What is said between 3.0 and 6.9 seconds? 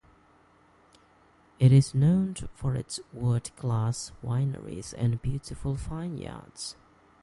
world-class wineries and beautiful vineyards.